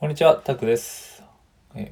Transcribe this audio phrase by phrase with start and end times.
[0.00, 1.22] こんにちは、タクです。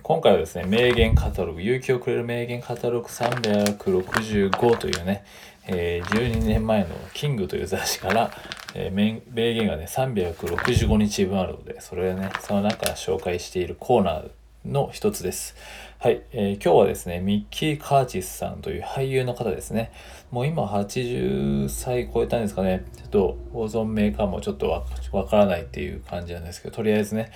[0.03, 5.27] 今回はですね、名言カタログ、勇気をくれる名言カタログ365というね、
[5.67, 8.31] えー12年前のキングという雑誌から、
[8.75, 9.21] え名
[9.53, 14.31] 言がね、365日分あるので、それをね、その中から紹介しているコーナー
[14.65, 15.55] の一つです。
[15.99, 19.93] はい、えー今日はですね、ミッキー・カーチスさんという俳優の方ですね。
[20.31, 22.87] もう今80歳超えたんですかね。
[22.97, 24.71] ちょっと保存メーカーもちょっと
[25.13, 27.33] わからないっていう感じなんですけど、とりあえずね、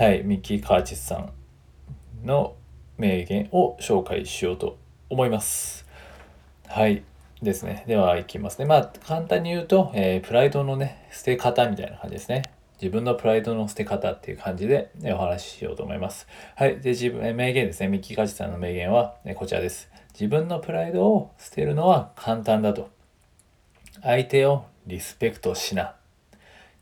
[0.00, 1.30] はい、ミッキー・カーチスさん
[2.24, 2.56] の
[2.96, 4.78] 名言を紹介しようと
[5.10, 5.84] 思います。
[6.66, 7.02] はい。
[7.42, 7.84] ですね。
[7.86, 8.64] では、いきますね。
[8.64, 12.44] まあ、簡単に言うと、えープライドのね、捨て方みたいな感じですね。
[12.80, 16.26] 自分のプライドの捨て方っていう感じで、ねお話ししようと思います。
[16.56, 16.80] はい。
[16.80, 17.88] で、自分、え名言ですね。
[17.88, 19.90] ミッキー・カーチスさんの名言は、えこちらです。
[20.14, 22.88] 自分のプライドを捨てるのは簡単だと。
[24.00, 25.94] 相手をリスペクトしな。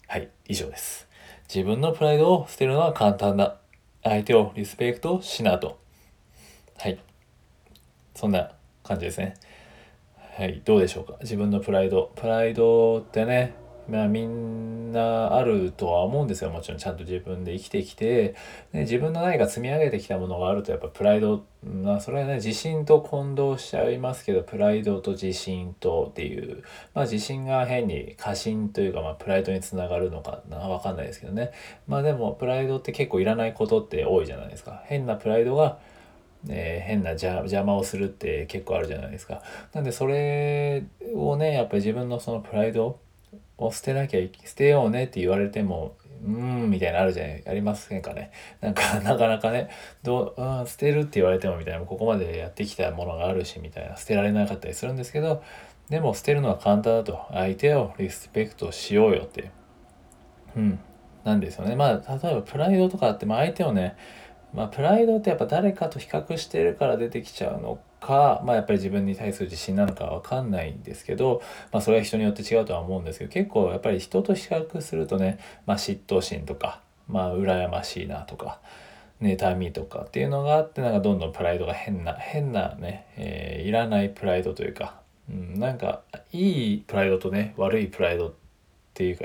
[0.06, 1.07] はい、以上です。
[1.52, 3.56] 自分のプライドを捨てるのは簡単だ。
[4.02, 5.78] 相手をリスペクトしなと。
[6.76, 7.00] はい。
[8.14, 8.52] そんな
[8.84, 9.34] 感じですね。
[10.36, 11.16] はい、どうでしょうか？
[11.22, 12.12] 自分のプライド。
[12.16, 13.54] プライドってね、
[13.88, 16.50] まあみんなあるとは思うんですよ。
[16.50, 18.34] もちろんちゃんと自分で生きてきて、
[18.72, 26.62] ね、自分の何か積み上げてきたものがあるとやっぱプライド、まあそれはね、自信と混同しちゃいますけど、プライドと自信とっていう、
[26.94, 31.52] まあ自信が変に過信というか、まあプライドにつながるのかな、わかんないですけどね。
[31.86, 34.82] まあでもプライドって結構いらないことって多いじゃないですか。
[34.86, 35.78] 変なプライドが、
[36.48, 39.42] えー変な邪魔をするって結構あるじゃないですか。
[39.72, 42.98] なんでそれをね、やっぱり自分のそのプライド
[43.58, 48.30] を捨てなきゃ捨てようねって言われても、うーん、みたいなのあるじゃない、ありませんかね。
[48.60, 49.68] なんか、 なかなかね、
[50.02, 55.42] どう、うん、捨てるって言われてもみたいな、ここまでやってきたものがあるし、みたいな、捨てられなかったりするんですけど、
[55.88, 57.20] でも捨てるのは簡単だと。
[57.32, 59.50] 相手をリスペクトしようよって。
[60.56, 60.78] うん。
[61.24, 61.76] なんですよね。
[61.76, 63.96] まあ、例えばプライドとかって、まあ相手をね、
[64.52, 78.60] まあプライドってやっぱ誰かと比較してるから出てきちゃうのか、まあやっぱり自分に対する自信なのかわかんないんですけど、まあそれは人によって違うとは思うんですけど、結構やっぱり人と比較するとね、まあ嫉妬心とか、まあ羨ましいなとか、
[79.20, 86.02] 妬みとかっていうのがあって、なんかどんどんプライドが変な、変なね、えーいらないプライドというか、うん、なんか
[86.32, 88.47] いいプライドとね、悪いプライドって
[88.98, 89.24] ていうか、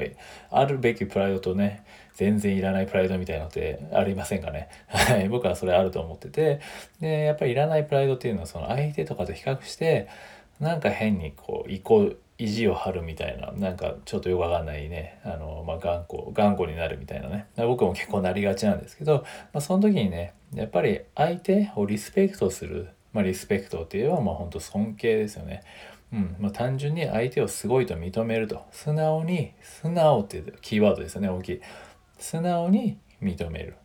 [0.51, 4.69] あるべきプライドとね、全然いらないプライドみたいなのってありませんかね。
[4.87, 5.27] はい。
[5.29, 6.59] 僕はそれあると思ってて、
[6.99, 10.07] で、やっぱりいらないプライドっていうのは、その相手とかと比較して、
[10.59, 17.47] なんか変にこう、意向、意地を張るみたいな、なんかちょっとよくわかんないね、あの、まあ、頑固、頑固になるみたいなね。
[17.57, 25.61] 僕も結構なりがちなんですけど、まあ、その時にね、やっぱり相手をリスペクトする、まあ、リスペクトって言えば、まあ、本当尊敬ですよね。
[26.11, 28.63] うん、まあ、単純に相手をすごいと認めると。
[28.71, 31.61] 素直に、素直ってキーワードですよね、大きい。
[32.19, 33.75] 素直に認める。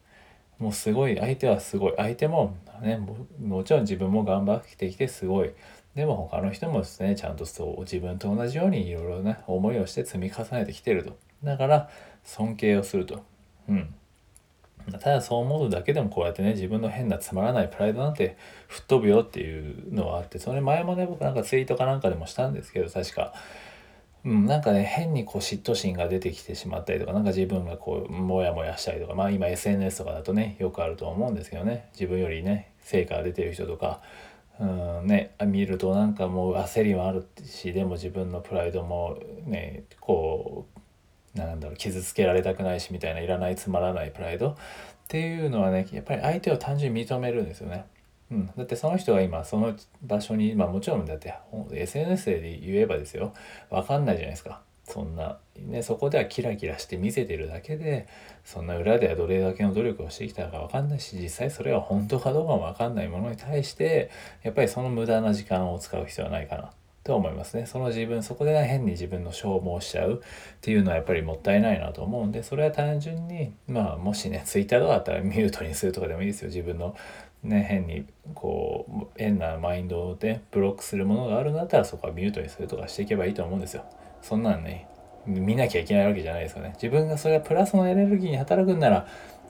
[0.58, 1.94] もうすごい、相手はすごい。
[1.96, 5.52] 相手もね、ももちろん自分も頑張ってきてすごい。
[5.94, 11.16] でも他の人もですね、ちゃんとそう自分と同じようにいろいろな思いをして積み重ねてきてると。
[11.42, 11.90] だから
[12.24, 13.24] 尊敬をすると。
[13.68, 13.94] うん。
[14.92, 18.36] ただそう思うだけでもこうやってね自分の変なつまらないプライドなんて
[18.68, 23.34] 吹っ飛ぶよっていうのはあってそれ前もね僕なんかツイートかなんかでもしたんですけど確か。
[24.24, 31.88] うん、なんかね変にこう嫉妬心が出てきてしまったりとかなんか自分がこうモヤモヤしたりとかまあ今 SNS とかだとねよくあると思うんですけどね。
[31.92, 34.00] 自分よりね成果が出てる人とか。
[34.60, 34.64] う
[35.04, 39.16] んね見るとなんかもう焦りはあるしでも自分のプライドも
[39.46, 40.77] ねこう
[41.34, 44.56] なんだろう傷つけられたくないしみたいないらないつまらないプライドっ
[45.08, 47.86] ていうのはねやっぱり相手を単純に認めるんですよね。
[48.30, 51.34] うん、だってその人が今その場所にまあもちろんだって
[51.72, 53.32] SNS で言えばですよ。
[53.70, 54.60] わかんないじゃないですか。
[54.84, 58.08] そんなねそこではキラキラして見せてるだけで
[58.44, 64.10] そんな裏ではどれだけの努力をしてきたかわかんないし実際それは本当かどうかもわかんないものに対して
[64.42, 66.70] やっぱりその無駄な時間を使う必要はないかな。
[67.08, 67.64] と思いますね。
[67.64, 76.48] その自分そこで変に自分の消耗しちゃうっていうのはやっぱりもったいないなと思うんでそれは単純にまあもしね Twitter とかだったらミュートにするとかでもいいですよ。
[76.48, 76.94] 自分の
[77.42, 78.04] ね変に
[78.34, 83.84] こう変なマインドでブロックするものがあるんだったらそこはミュートにするとかしていけばいいと思うんですよ。
[84.20, 84.86] そんなんね
[85.24, 86.72] 見なきゃいけないわけじゃないですよね。
[86.74, 89.06] 自分がそれがプラスのエネルギーに働くんなら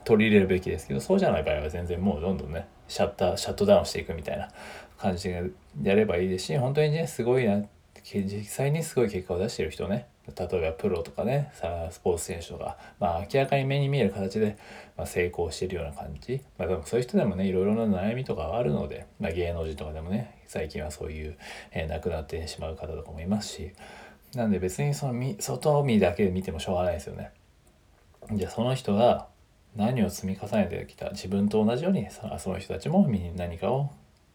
[0.09, 4.49] 取り入れるべきですけどそうじゃない場合は全然もうどんどんねシャッターシャットダウンしていくみたいな
[4.97, 5.51] 感じで
[5.83, 7.63] やればいいですし本当にねすごいな
[8.03, 10.07] 実際にすごい結果を出してる人ね。
[10.29, 11.53] 例えばプロとかね
[11.91, 14.59] スポーツ選手とか、まあ、明らかに目に見える形で、
[14.97, 21.39] ま、成功してるような感じ、まあ、でもそういう人でもねいろいろな悩みとかはあるので、まあ、芸能人とかでもね最近はそういう、
[21.73, 23.73] えー亡くなってしまう方とかもいますし。
[24.35, 27.31] なんで別にその外見だけで見てもしょうがないですよね。
[28.33, 29.28] じゃあその人が
[29.79, 33.91] 何を積み重ねてきた自分と同じようにその人たちも何かを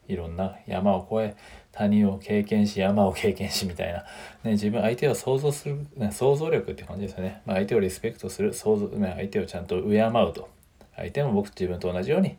[0.07, 1.41] いろんな山を越え
[1.73, 4.05] 谷を経験し山を経験しみたいな、
[4.43, 10.49] ね、自分相手を想像する、ね、想像力って感じですよね、まあ、相手をリスペクトする想像、ね、相手をちゃんと敬うと。
[10.95, 12.37] 相手も僕自分と同じように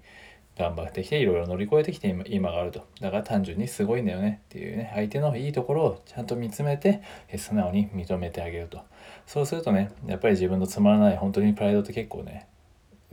[0.57, 2.87] 頑張ってきていろいろ乗り越えてきて今があると。
[3.01, 4.43] だから単純にすごいんだよね。
[4.45, 4.93] っていうね。
[4.95, 7.03] 相手のいいところをちゃんと見つめて
[7.37, 8.81] 素直に認めてあげると。
[9.27, 12.47] そうするとねやっぱり自分のつまらない本当にプライドって結構ね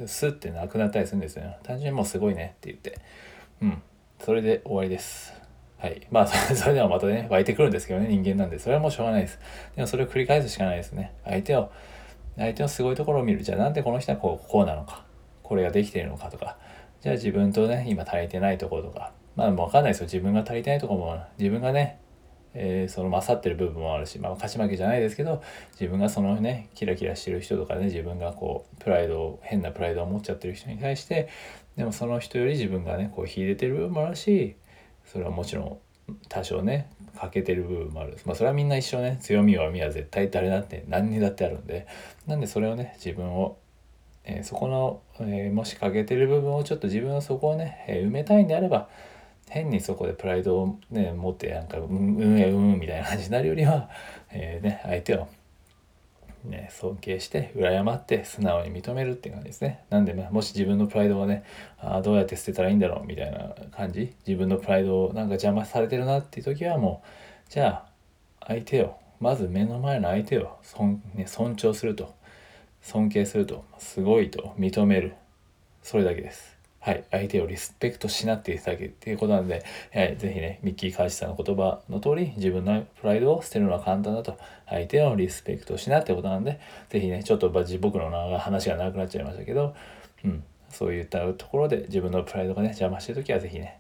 [0.06, 1.44] スッてなくなったりするんですよ。
[1.44, 3.00] ね単純にもうすごいねって言って。
[3.62, 3.82] うん。
[4.20, 5.34] それで終わりです。
[5.78, 6.08] はい。
[6.12, 8.60] まあ それではまたね湧いてくるんですけどね人間なんで。
[8.60, 9.40] それはもうしょうがないです。
[9.76, 11.14] でもそれを繰り返すしかないですね。
[11.26, 11.72] 相手を
[12.38, 13.44] 相手のすごいところを見る。
[13.44, 15.06] じゃあなんでこの人はこうこうなのか。
[15.44, 16.58] これができているのかとか。
[17.02, 20.06] じゃあ自分とね、今足りてないところとか、まあわかんないですよ。
[20.06, 22.00] 自分が足りてないところも、自分がね、
[22.54, 25.42] えー、その勝ってる部分もあるし、まあ勝ち負けじゃないですけど、
[25.80, 31.30] 自分がそのね、キラキラしてる人とかね、自分がこう、プライドを、変なプライドを持っちゃってる人に対して、
[31.78, 34.56] でもその人より自分がね、こう秀でてる部分もあるし、
[35.06, 35.78] それはもちろん
[36.30, 38.18] 多少ね欠けてる部分もある。
[38.26, 39.18] まあそれはみんな一緒ね。
[39.22, 41.88] 強み弱みは絶対誰だって何にだってあるんで。
[42.28, 43.58] なんでそれをね自分を
[44.24, 48.88] えー、そこの、えー、もし欠けてる部分をちょっと自分のそこをね、えー、埋めたいんであれば
[49.52, 53.90] 変にそこでプライドをね持ってなんかうんうんうんみたいな感じになるよりは、
[54.32, 55.28] えー、ね、相手を、
[56.46, 59.84] ね、尊敬して敬って素直に認めるっていう感じですね。
[59.90, 61.44] なんで、もし自分のプライドがね
[61.78, 72.20] あどうやって捨てたらいいんだろうみたいな感じ自分のプライドをなんか邪魔されてるなっていう時はもうじゃあ相手をまず目の前の相手を尊,、ね、尊重すると。
[72.82, 75.14] 尊敬すると、すごいと認める。
[75.84, 76.58] それだけです。
[76.82, 77.04] はい。
[77.12, 79.64] 相手をリスペクトしなっていただけっていうことなんで、
[79.94, 84.38] はい、ぜひね、ミッキー・カーチさんの言葉の通り、自分のプライドを捨てるのは簡単だと。
[84.68, 89.76] 相手をリスペクトしなってことなんで、ぜひね、ちょっと僕の話が長くなっちゃいましたけど、
[90.26, 90.44] うん。
[90.70, 93.80] そういったところで自分のプライドがね、邪魔してるときはぜひね、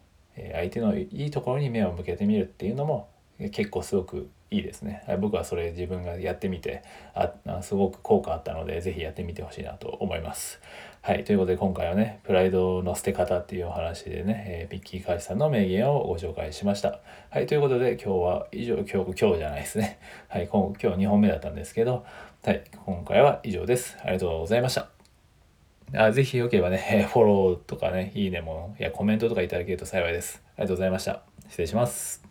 [0.53, 3.09] 相手のいいところに目を向けてみるっていうのも
[3.51, 5.03] 結構すごくいいですね。
[5.21, 6.83] 僕はそれ自分がやってみて
[7.15, 7.31] あ
[7.61, 10.59] すごく効果あったので是非やってみてほしいなと思います。
[11.01, 11.23] はい。
[11.23, 16.99] ということで今回はね、プライドの捨て方っていうお話でね、えー、ビッキー・カーチさんの名言をご紹介しました。
[17.29, 17.47] はい。
[17.47, 19.99] ということで今日は以上、今日、今日じゃないですね。
[20.27, 20.47] はい。
[20.47, 22.05] 今今日2本目だったんですけど、
[22.43, 22.63] はい。
[22.85, 23.97] 今回は以上です。
[24.01, 24.89] ありがとうございました。
[25.93, 30.41] あぜひよければね、フォローとかね、いいねも、いや、コメントとかいただけると幸いです。
[30.55, 31.23] ありがとうございました。
[31.49, 32.30] 失礼します。